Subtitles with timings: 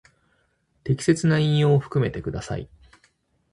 [0.83, 2.67] 適切な引用を含めてください。